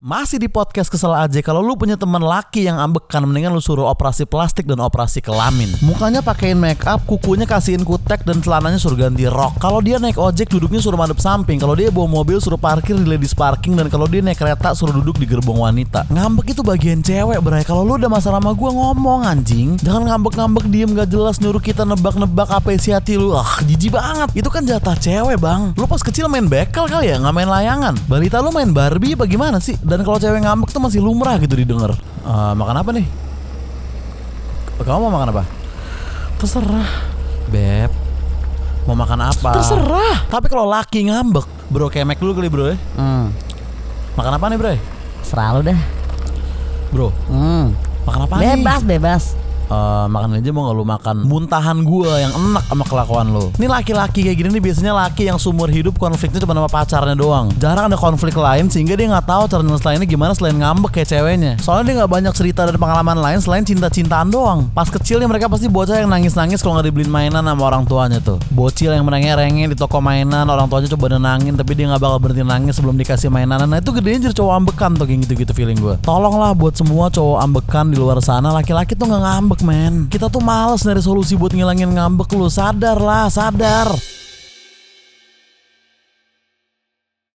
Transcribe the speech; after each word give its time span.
Masih 0.00 0.40
di 0.40 0.48
podcast 0.48 0.88
kesel 0.88 1.12
aja 1.12 1.44
kalau 1.44 1.60
lu 1.60 1.76
punya 1.76 1.92
teman 1.92 2.24
laki 2.24 2.64
yang 2.64 2.80
ambekan 2.80 3.20
mendingan 3.20 3.52
lu 3.52 3.60
suruh 3.60 3.84
operasi 3.84 4.24
plastik 4.24 4.64
dan 4.64 4.80
operasi 4.80 5.20
kelamin. 5.20 5.68
Mukanya 5.84 6.24
pakein 6.24 6.56
make 6.56 6.88
up, 6.88 7.04
kukunya 7.04 7.44
kasihin 7.44 7.84
kutek 7.84 8.24
dan 8.24 8.40
celananya 8.40 8.80
suruh 8.80 8.96
ganti 8.96 9.28
rok. 9.28 9.60
Kalau 9.60 9.84
dia 9.84 10.00
naik 10.00 10.16
ojek 10.16 10.48
duduknya 10.48 10.80
suruh 10.80 10.96
madep 10.96 11.20
samping. 11.20 11.60
Kalau 11.60 11.76
dia 11.76 11.92
bawa 11.92 12.08
mobil 12.08 12.40
suruh 12.40 12.56
parkir 12.56 12.96
di 12.96 13.04
ladies 13.04 13.36
parking 13.36 13.76
dan 13.76 13.92
kalau 13.92 14.08
dia 14.08 14.24
naik 14.24 14.40
kereta 14.40 14.72
suruh 14.72 14.96
duduk 14.96 15.20
di 15.20 15.28
gerbong 15.28 15.60
wanita. 15.60 16.08
Ngambek 16.08 16.56
itu 16.56 16.64
bagian 16.64 17.04
cewek, 17.04 17.36
Bray. 17.44 17.60
Kalau 17.68 17.84
lu 17.84 18.00
udah 18.00 18.08
masalah 18.08 18.40
sama 18.40 18.56
gua 18.56 18.72
ngomong 18.72 19.28
anjing. 19.28 19.76
Jangan 19.84 20.08
ngambek-ngambek 20.08 20.64
diem 20.72 20.96
gak 20.96 21.12
jelas 21.12 21.36
nyuruh 21.44 21.60
kita 21.60 21.84
nebak-nebak 21.84 22.48
apa 22.48 22.72
isi 22.72 22.96
hati 22.96 23.20
lu. 23.20 23.36
Ah, 23.36 23.60
jijik 23.68 23.92
banget. 23.92 24.32
Itu 24.32 24.48
kan 24.48 24.64
jatah 24.64 24.96
cewek, 24.96 25.36
Bang. 25.36 25.76
Lu 25.76 25.84
pas 25.84 26.00
kecil 26.00 26.24
main 26.32 26.48
bekel 26.48 26.88
kali 26.88 27.12
ya, 27.12 27.20
nggak 27.20 27.34
main 27.36 27.52
layangan. 27.52 28.00
Balita 28.08 28.40
lu 28.40 28.48
main 28.48 28.72
Barbie 28.72 29.12
bagaimana 29.12 29.60
sih? 29.60 29.76
Dan 29.90 30.06
kalau 30.06 30.16
cewek 30.16 30.38
ngambek 30.38 30.70
tuh 30.70 30.78
masih 30.78 31.02
lumrah 31.02 31.34
gitu 31.36 31.52
didengar. 31.52 31.98
Eh, 32.22 32.52
makan 32.54 32.76
apa 32.78 32.90
nih? 32.94 33.06
Kamu 34.78 34.96
mau 35.02 35.12
makan 35.12 35.28
apa? 35.30 35.42
Terserah, 36.38 36.88
Beb. 37.50 37.90
Mau 38.86 38.94
makan 38.94 39.28
apa? 39.28 39.50
Terserah. 39.52 40.24
Tapi 40.24 40.46
kalau 40.46 40.64
laki 40.64 41.04
ngambek, 41.04 41.44
bro 41.68 41.90
kemek 41.90 42.16
dulu 42.16 42.32
kali 42.32 42.48
bro 42.48 42.64
ya. 42.66 42.76
Hmm, 42.96 43.28
Makan 44.14 44.32
apa 44.38 44.46
nih 44.46 44.56
bro? 44.56 44.72
serah 45.20 45.52
lu 45.52 45.60
dah. 45.60 45.76
Bro, 46.90 47.12
Hmm. 47.28 47.76
makan 48.02 48.20
apa 48.24 48.34
nih? 48.40 48.56
Bebas, 48.56 49.36
Eh, 49.70 50.06
makan 50.10 50.42
aja 50.42 50.50
mau 50.50 50.66
gak 50.66 50.74
lu 50.74 50.82
makan 50.82 51.16
muntahan 51.30 51.78
gua 51.86 52.18
yang 52.18 52.34
enak 52.34 52.66
sama 52.66 52.82
kelakuan 52.90 53.30
lu? 53.30 53.54
Ini 53.54 53.70
laki-laki 53.70 54.26
kayak 54.26 54.42
gini 54.42 54.48
nih 54.58 54.62
biasanya 54.66 54.90
laki 55.06 55.30
yang 55.30 55.38
sumur 55.38 55.70
hidup 55.70 55.94
konfliknya 55.94 56.42
cuma 56.42 56.58
sama 56.58 56.66
pacarnya 56.66 57.14
doang. 57.14 57.54
Jarang 57.62 57.86
ada 57.86 57.94
konflik 57.94 58.34
lain 58.34 58.66
sehingga 58.66 58.98
dia 58.98 59.06
nggak 59.06 59.30
tahu 59.30 59.46
cara 59.46 59.62
nyelesainnya 59.62 60.10
gimana 60.10 60.34
selain 60.34 60.58
ngambek 60.58 60.98
kayak 60.98 61.14
ceweknya. 61.14 61.52
Soalnya 61.62 61.84
dia 61.86 61.94
nggak 62.02 62.10
banyak 62.10 62.32
cerita 62.34 62.66
dan 62.66 62.82
pengalaman 62.82 63.22
lain 63.22 63.38
selain 63.38 63.62
cinta-cintaan 63.62 64.26
doang. 64.34 64.66
Pas 64.74 64.90
kecilnya 64.90 65.30
mereka 65.30 65.46
pasti 65.46 65.70
bocah 65.70 66.02
yang 66.02 66.10
nangis-nangis 66.10 66.66
kalau 66.66 66.82
nggak 66.82 66.90
dibeliin 66.90 67.12
mainan 67.14 67.46
sama 67.46 67.62
orang 67.62 67.86
tuanya 67.86 68.18
tuh. 68.18 68.42
Bocil 68.50 68.90
yang 68.90 69.06
merengek-rengek 69.06 69.70
di 69.70 69.76
toko 69.78 70.02
mainan 70.02 70.50
orang 70.50 70.66
tuanya 70.66 70.90
coba 70.98 71.14
nenangin 71.14 71.54
tapi 71.54 71.78
dia 71.78 71.86
nggak 71.86 72.02
bakal 72.02 72.18
berhenti 72.18 72.42
nangis 72.42 72.74
sebelum 72.74 72.98
dikasih 72.98 73.30
mainan. 73.30 73.62
Nah 73.70 73.78
itu 73.78 73.94
gedenya 73.94 74.26
jadi 74.26 74.34
cowok 74.34 74.52
ambekan 74.66 74.98
tuh 74.98 75.06
kayak 75.06 75.30
gitu-gitu 75.30 75.52
feeling 75.54 75.78
gue 75.78 75.94
Tolonglah 76.02 76.58
buat 76.58 76.74
semua 76.74 77.06
cowok 77.06 77.38
ambekan 77.38 77.94
di 77.94 78.02
luar 78.02 78.18
sana. 78.18 78.50
Laki-laki 78.50 78.98
tuh 78.98 79.06
nggak 79.06 79.22
ngambek 79.22 79.59
men 79.64 80.08
Kita 80.10 80.28
tuh 80.28 80.42
males 80.42 80.82
nyari 80.84 81.00
solusi 81.00 81.36
buat 81.36 81.52
ngilangin 81.52 81.92
ngambek 81.94 82.32
lu. 82.36 82.50
Sadar 82.50 82.98
lah 82.98 83.30
sadar 83.30 84.19